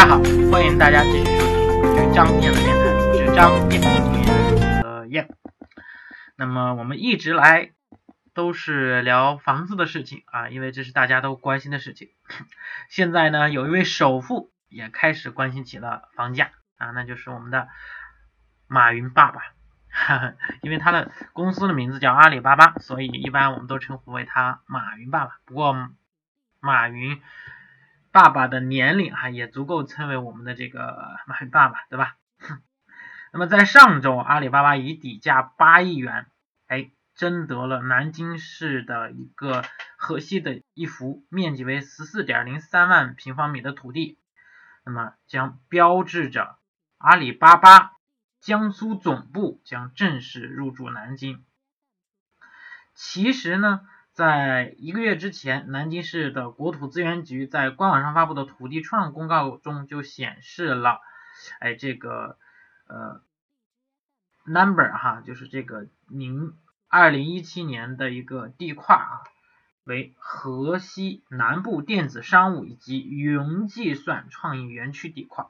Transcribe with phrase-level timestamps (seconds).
[0.00, 5.28] 大家好，欢迎大家继续收听纸张燕的电台，纸张燕燕的燕。
[6.36, 7.72] 那么我们一直来
[8.32, 12.08] 都是聊房子的事情啊，因为这是大家都关心的事情。
[12.88, 17.68] 现在呢，有一位首富也开始关心起了房价啊，那就是我们的
[18.68, 19.42] 马云爸爸。
[20.62, 25.32] 因为他的公司的名字叫阿里巴巴，所以一般我们都称呼为他马云爸爸。
[25.44, 25.90] 不过
[26.58, 27.20] 马云。
[28.12, 32.16] 爸爸的年龄哈也足够称为我们的这个马云爸爸，对吧？
[33.32, 36.26] 那么在上周，阿里巴巴以底价八亿元，
[36.66, 39.62] 哎，征得了南京市的一个
[39.96, 44.18] 河西的一幅面积为十四点零三万平方米的土地，
[44.84, 46.58] 那么将标志着
[46.98, 47.92] 阿里巴巴
[48.40, 51.44] 江苏总部将正式入驻南京。
[52.94, 53.86] 其实呢。
[54.20, 61.00] 在一个月之前，南京市的国土资源局在官网上发布的土地出让公告中就显示了，
[61.58, 62.36] 哎，这个
[62.86, 63.22] 呃
[64.44, 66.54] number 哈，就是这个零
[66.88, 69.24] 二零一七年的一个地块啊，
[69.84, 75.46] 为河西南部电子商务以及云计算创意园区地块，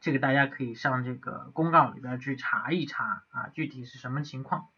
[0.00, 4.68] 这个大家可以上这个公告里边去查一查啊，具体是什么情况。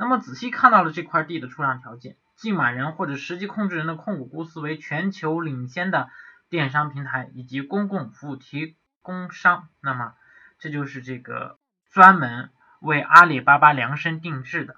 [0.00, 6.08] 那么仔细看到了这块地的出让条件，竞买人或者实际控制人的控股公司为全球领先的
[6.48, 10.14] 电商平台以及公共服务提供商，那么
[10.58, 11.58] 这就是这个
[11.90, 12.48] 专门
[12.80, 14.76] 为阿里巴巴量身定制的。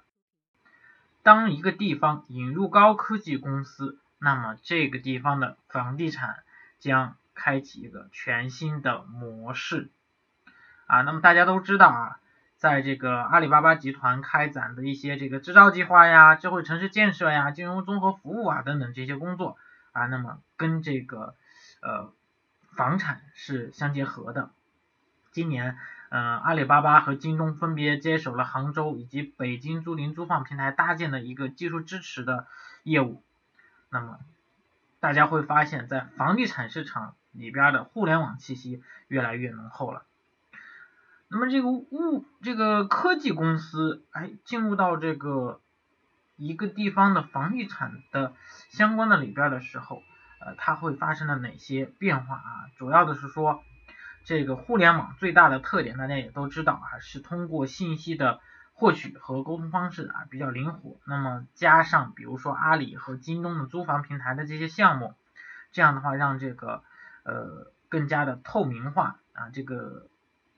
[1.21, 6.43] 当一个地方引入高科技公司，那么这个地方的房地产
[6.79, 9.89] 将开启一个全新的模式
[10.85, 11.01] 啊。
[11.03, 12.19] 那么大家都知道啊。
[12.63, 19.57] 在这个阿里巴巴集团开展的一些这个制造计划呀、智慧城市建设呀、金融综合服务啊等等这些工作
[19.91, 21.35] 啊，那么跟这个
[21.81, 22.13] 呃
[22.71, 24.49] 房产是相结合的。
[25.29, 32.47] 今年，嗯，阿里巴巴和京东分别接手了杭州以及北京租赁租房平台搭建的一个技术支持的
[32.83, 33.21] 业务。
[33.89, 34.19] 那么
[35.01, 40.03] 大家会发现，在房地产市场里边的互联网气息越来越浓厚了。
[41.33, 45.61] 那么这个物这个科技公司，哎，进入到这个
[46.35, 48.33] 一个地方的房地产的
[48.69, 50.03] 相关的里边的时候，
[50.39, 52.69] 呃，它会发生了哪些变化啊？
[52.77, 53.63] 主要的是说，
[54.23, 58.39] 这个互联网最大的特点，大家也都知道啊，是通过信息的
[58.73, 60.99] 获取和沟通方式啊比较灵活。
[61.03, 65.15] 那么加上比如说阿里和京东的租房平台的这些项目，
[65.71, 66.83] 这样的话让这个
[67.23, 70.09] 呃更加的透明化啊这个。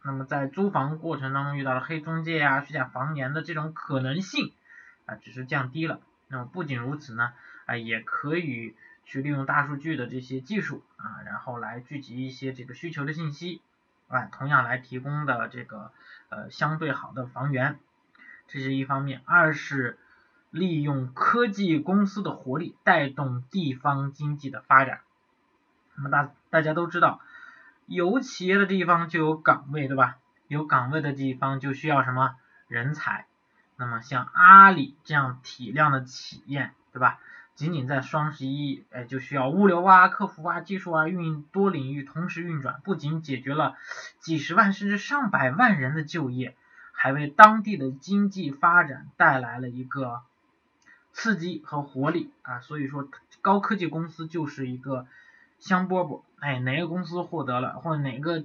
[0.06, 4.54] 那么在租房过程当中遇到了黑中介啊、虚假房源的这种可能性
[5.08, 6.00] 啊，只是降低了。
[6.28, 7.34] 那么不仅如此呢，
[7.66, 13.62] 啊，也可以去利用大数据的这些技术啊，然后来聚集一些这个需求的信息，
[14.08, 15.92] 啊，同样来提供的这个
[16.30, 17.80] 呃相对好的房源，
[18.48, 19.24] 这是一方面。
[19.26, 19.98] 二是
[20.52, 25.02] 利用科技公司的活力带动地方经济的发展。
[25.96, 27.22] 那么大大家都知道。
[27.88, 30.18] 有企业的地方就有岗位，对吧？
[30.48, 32.36] 有岗位的地方就需要什么
[32.68, 33.28] 人才？
[33.78, 37.20] 那么像阿里这样体量的企业，对吧？
[37.54, 43.76] 仅仅在双十一，哎，就需要物流啊、客服啊、技术啊、运营多领域同时运转，不仅解决了
[44.20, 46.56] 几十万甚至上百万人的就业，
[46.92, 50.22] 还为当地的经济发展带来了一个
[51.14, 52.62] 刺激和活力啊！
[52.62, 53.08] 所以说，
[53.42, 55.06] 高科技公司就是一个。
[55.60, 58.44] 香饽饽，哎，哪个公司获得了，或者哪个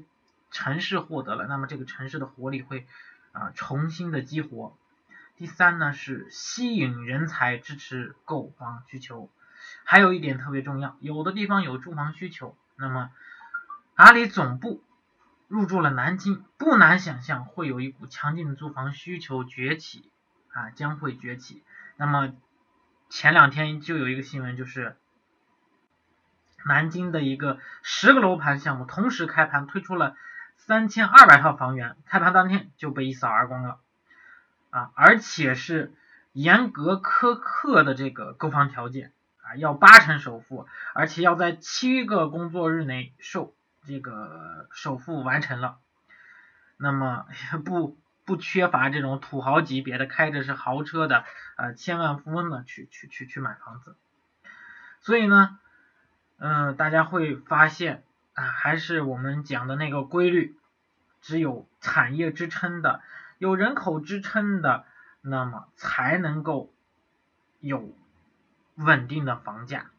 [0.50, 2.86] 城市获得了，那么这个城市的活力会
[3.32, 4.76] 啊重新的激活。
[5.36, 9.30] 第三呢是吸引人才，支持购房需求。
[9.84, 13.10] 还有一点特别重要，有的地方有住房需求，那么
[13.94, 14.82] 阿里总部
[15.48, 20.10] 入驻了南京，不难想象会有一股强劲的租房需求崛起
[20.52, 21.62] 啊，将会崛起。
[21.96, 22.32] 那么
[23.08, 24.96] 前两天就有一个新闻，就是。
[26.64, 30.14] 南京的一个十个楼盘项目同时开盘，推出了
[30.56, 33.78] 三千二百套房源，开盘当天就被一扫而光了
[34.68, 34.90] 啊！
[34.94, 35.94] 而且是
[36.32, 39.12] 严格苛刻的这个购房条件
[39.42, 43.54] 啊，要八成首付，而且要在七个工作日内售
[43.86, 45.78] 这个首付完成了。
[46.76, 47.26] 那么
[47.64, 51.24] 不不缺乏这种土豪级别的，开着是豪车的
[51.56, 53.96] 啊千万富翁的去去去去买房子，
[55.00, 55.58] 所以呢。
[56.42, 58.02] 嗯，大家会发现
[58.32, 60.56] 啊，还是我们讲的那个规律，
[61.20, 63.02] 只有产业支撑的，
[63.36, 64.86] 有人口支撑的，
[65.20, 66.72] 那么才能够
[67.60, 67.94] 有
[68.74, 69.90] 稳定的房价，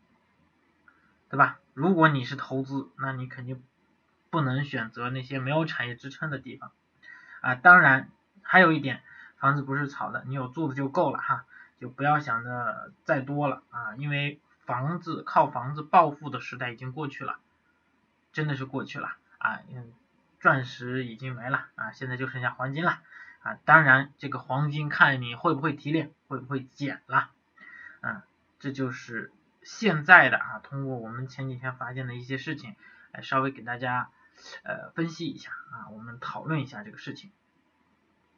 [1.29, 1.59] 对吧？
[1.75, 3.61] 如果你是投资，那你肯定
[4.31, 6.71] 不能选择那些没有产业支撑的地方
[7.41, 7.53] 啊。
[7.53, 8.09] 当然，
[8.41, 9.03] 还有一点，
[9.37, 11.45] 房子不是炒的，你有住的就够了哈，
[11.79, 14.41] 就不要想着再多了啊，因为
[14.71, 17.39] 房子靠房子暴富的时代已经过去了，
[18.31, 19.91] 真的是过去了啊，嗯，
[20.39, 23.01] 钻石已经没了啊，现在就剩下黄金了
[23.43, 23.57] 啊。
[23.65, 27.31] 当然，这个黄金看你会不会提炼，会不会减了
[27.99, 28.23] 啊，
[28.59, 32.77] 这就是现在的啊，通过我们前几天发现的一些事情。
[33.13, 34.09] 来稍微给大家
[34.63, 37.29] 呃分析一下啊，我们讨论一下这个事情。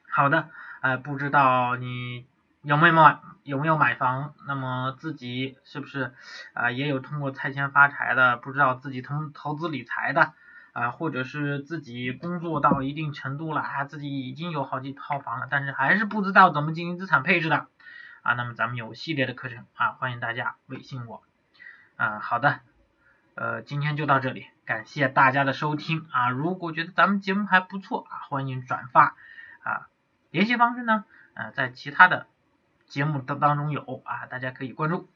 [0.10, 0.50] 好的，
[0.82, 2.26] 呃，不知道你
[2.64, 4.34] 有没有买有没有买房？
[4.48, 6.14] 那么自己是不是
[6.54, 8.38] 啊也有通过拆迁发财的？
[8.38, 10.34] 不知道自己投投资理财的
[10.72, 17.68] 啊，或者是自己工作到一定程度了啊，自己已经有好几套房了，但是还是不知道怎么进行资产配置的
[18.22, 18.34] 啊。
[18.34, 21.22] 那么咱们有系列的课程啊，欢迎大家微信我
[21.98, 22.20] 啊。
[22.20, 22.62] 好的。
[23.36, 26.30] 呃，今天就到这里，感谢大家的收听啊！
[26.30, 29.16] 如果觉得咱们节目还不错啊，欢迎转发
[29.64, 29.90] 啊！
[30.30, 32.28] 联系方式呢，呃，在其他的
[32.94, 35.10] 节目当当中有啊，大家可以关注。